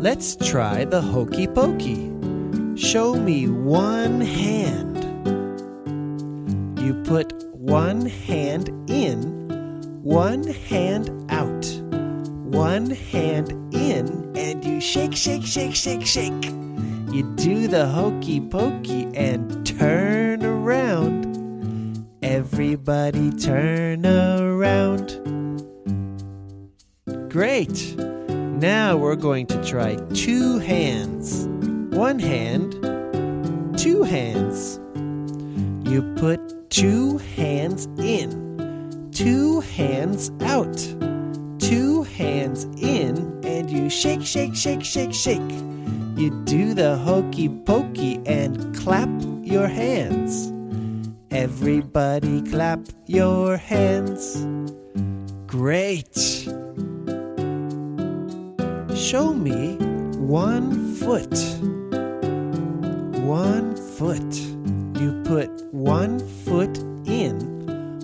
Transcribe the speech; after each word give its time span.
Let's 0.00 0.34
try 0.34 0.86
the 0.86 1.02
hokey 1.02 1.46
pokey. 1.46 2.10
Show 2.74 3.16
me 3.16 3.48
one 3.48 4.22
hand. 4.22 4.96
You 6.80 6.94
put 7.04 7.34
one 7.52 8.06
hand 8.06 8.70
in, 8.88 10.00
one 10.02 10.44
hand 10.44 11.10
out, 11.30 11.66
one 12.50 12.88
hand 12.88 13.52
in, 13.74 14.34
and 14.34 14.64
you 14.64 14.80
shake, 14.80 15.14
shake, 15.14 15.44
shake, 15.44 15.74
shake, 15.74 16.06
shake. 16.06 16.46
You 17.12 17.30
do 17.36 17.68
the 17.68 17.86
hokey 17.86 18.40
pokey 18.40 19.06
and 19.14 19.66
turn 19.66 20.42
around. 20.42 22.08
Everybody 22.22 23.32
turn 23.32 24.06
around. 24.06 25.18
Great! 27.28 27.96
Now 28.60 28.94
we're 28.94 29.16
going 29.16 29.46
to 29.46 29.64
try 29.64 29.96
two 30.12 30.58
hands. 30.58 31.46
One 31.96 32.18
hand, 32.18 32.72
two 33.78 34.02
hands. 34.02 34.78
You 35.88 36.02
put 36.18 36.68
two 36.68 37.16
hands 37.36 37.88
in, 37.96 39.08
two 39.12 39.60
hands 39.60 40.30
out, 40.42 40.76
two 41.58 42.02
hands 42.02 42.64
in, 42.76 43.40
and 43.46 43.70
you 43.70 43.88
shake, 43.88 44.26
shake, 44.26 44.54
shake, 44.54 44.84
shake, 44.84 45.14
shake. 45.14 45.50
You 46.16 46.28
do 46.44 46.74
the 46.74 46.98
hokey 46.98 47.48
pokey 47.48 48.20
and 48.26 48.76
clap 48.76 49.08
your 49.42 49.68
hands. 49.68 50.52
Everybody 51.30 52.42
clap 52.42 52.80
your 53.06 53.56
hands. 53.56 54.46
Great! 55.46 56.46
Show 59.00 59.32
me 59.32 59.76
one 60.18 60.94
foot. 60.96 61.34
One 63.24 63.74
foot. 63.74 64.34
You 65.00 65.22
put 65.24 65.48
one 65.72 66.20
foot 66.44 66.76
in, 67.06 67.40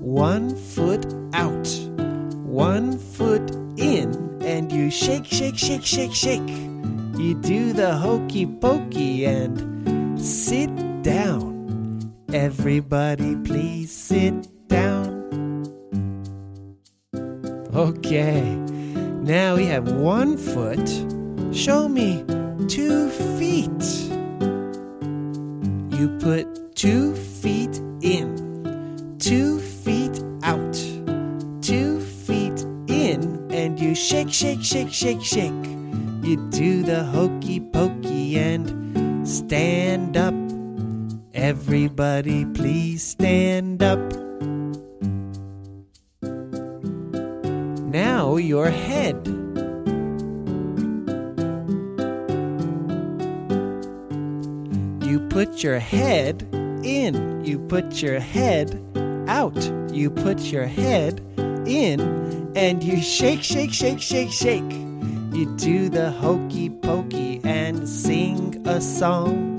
one 0.00 0.56
foot 0.56 1.04
out, 1.34 1.68
one 2.42 2.98
foot 2.98 3.50
in, 3.76 4.40
and 4.42 4.72
you 4.72 4.90
shake, 4.90 5.26
shake, 5.26 5.58
shake, 5.58 5.84
shake, 5.84 6.14
shake. 6.14 6.48
You 7.18 7.34
do 7.42 7.74
the 7.74 7.94
hokey 7.94 8.46
pokey 8.46 9.26
and 9.26 10.18
sit 10.18 10.70
down. 11.02 12.10
Everybody, 12.32 13.36
please 13.36 13.92
sit 13.92 14.48
down. 14.68 15.66
Okay, 17.74 18.58
now 19.28 19.56
we 19.56 19.66
have 19.66 19.92
one 19.92 20.38
foot. 20.38 20.88
Show 21.54 21.86
me 21.86 22.24
two 22.66 23.10
feet. 23.10 23.84
You 25.92 26.16
put 26.18 26.74
two 26.74 27.14
feet 27.14 27.76
in, 28.00 29.18
two 29.18 29.60
feet 29.60 30.24
out, 30.42 30.72
two 31.60 32.00
feet 32.00 32.58
in, 32.88 33.46
and 33.50 33.78
you 33.78 33.94
shake, 33.94 34.32
shake, 34.32 34.62
shake, 34.62 34.90
shake, 34.90 35.22
shake. 35.22 35.66
You 36.22 36.48
do 36.50 36.82
the 36.82 37.04
hokey 37.04 37.60
pokey 37.60 38.38
and 38.38 39.28
stand 39.28 40.16
up. 40.16 40.34
Everybody, 41.34 42.46
please 42.46 43.02
stand 43.02 43.82
up. 43.82 44.27
Now 47.98 48.36
your 48.36 48.70
head. 48.70 49.26
You 55.02 55.18
put 55.28 55.64
your 55.64 55.80
head 55.80 56.46
in. 56.84 57.44
You 57.44 57.58
put 57.58 58.00
your 58.00 58.20
head 58.20 58.80
out. 59.26 59.60
You 59.92 60.12
put 60.12 60.38
your 60.52 60.66
head 60.66 61.20
in 61.66 61.98
and 62.54 62.84
you 62.84 63.02
shake, 63.02 63.42
shake, 63.42 63.72
shake, 63.72 64.00
shake, 64.00 64.30
shake. 64.30 64.72
You 65.32 65.52
do 65.56 65.88
the 65.88 66.12
hokey 66.12 66.70
pokey 66.70 67.40
and 67.42 67.88
sing 67.88 68.64
a 68.64 68.80
song. 68.80 69.58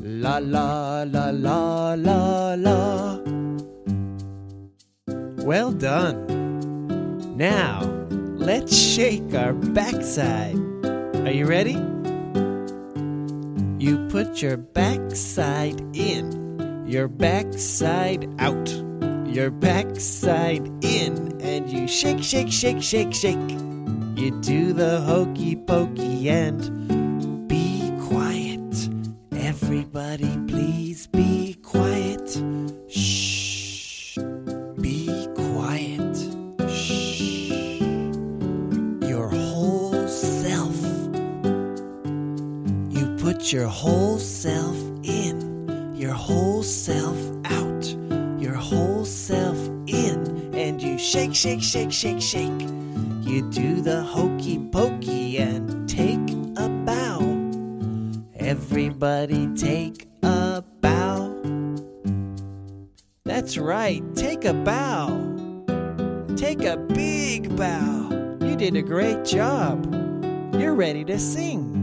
La 0.00 0.38
la 0.38 1.02
la 1.02 1.30
la 1.30 1.94
la 1.94 2.54
la. 2.54 3.18
Well 5.42 5.72
done. 5.72 6.43
Now, 7.34 7.82
let's 8.36 8.76
shake 8.76 9.34
our 9.34 9.52
backside. 9.52 10.56
Are 10.84 11.32
you 11.32 11.46
ready? 11.46 11.72
You 13.84 14.06
put 14.08 14.40
your 14.40 14.56
backside 14.56 15.80
in, 15.96 16.86
your 16.86 17.08
backside 17.08 18.32
out, 18.38 18.70
your 19.26 19.50
backside 19.50 20.64
in, 20.84 21.40
and 21.42 21.68
you 21.68 21.88
shake, 21.88 22.22
shake, 22.22 22.52
shake, 22.52 22.80
shake, 22.80 23.12
shake. 23.12 23.50
You 24.14 24.38
do 24.40 24.72
the 24.72 25.00
hokey 25.00 25.56
pokey 25.56 26.30
and 26.30 27.48
be 27.48 27.92
quiet. 28.00 28.88
Everybody, 29.32 30.38
please 30.46 31.08
be 31.08 31.54
quiet. 31.54 31.93
Whole 40.14 40.22
self. 40.22 40.76
You 42.90 43.16
put 43.18 43.52
your 43.52 43.66
whole 43.66 44.18
self 44.18 44.76
in, 45.02 45.96
your 45.96 46.12
whole 46.12 46.62
self 46.62 47.18
out, 47.46 47.84
your 48.38 48.54
whole 48.54 49.04
self 49.04 49.56
in, 49.86 50.54
and 50.54 50.80
you 50.80 50.98
shake, 50.98 51.34
shake, 51.34 51.62
shake, 51.62 51.90
shake, 51.90 52.22
shake. 52.22 52.60
You 53.22 53.50
do 53.50 53.80
the 53.80 54.02
hokey 54.02 54.58
pokey 54.70 55.38
and 55.38 55.88
take 55.88 56.30
a 56.58 56.68
bow. 56.68 57.18
Everybody 58.36 59.48
take 59.54 60.06
a 60.22 60.62
bow. 60.80 61.34
That's 63.24 63.58
right, 63.58 64.02
take 64.14 64.44
a 64.44 64.54
bow. 64.54 65.08
Take 66.36 66.62
a 66.62 66.76
big 66.76 67.56
bow. 67.56 68.36
You 68.40 68.54
did 68.54 68.76
a 68.76 68.82
great 68.82 69.24
job. 69.24 70.03
You're 70.58 70.74
ready 70.74 71.04
to 71.06 71.18
sing. 71.18 71.73